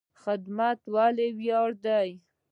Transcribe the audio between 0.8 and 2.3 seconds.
ولې ویاړ دی؟